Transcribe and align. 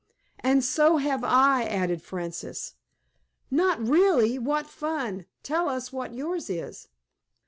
"And 0.39 0.63
so 0.63 0.97
have 0.97 1.23
I," 1.23 1.63
added 1.65 2.01
Frances. 2.01 2.73
"Not 3.51 3.79
really! 3.87 4.39
What 4.39 4.65
fun! 4.65 5.27
Tell 5.43 5.69
us 5.69 5.93
what 5.93 6.15
yours 6.15 6.49
is." 6.49 6.87